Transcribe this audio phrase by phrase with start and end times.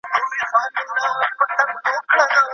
[2.15, 2.41] نهنګ 🐋